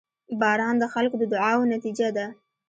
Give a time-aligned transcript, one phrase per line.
[0.41, 2.25] •باران د خلکو د دعاوو نتیجه ده.